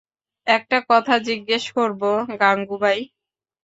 একটা 0.47 0.77
কথা 0.89 1.15
জিজ্ঞেস 1.27 1.63
করবো 1.77 2.09
গাঙুবাই? 2.39 2.99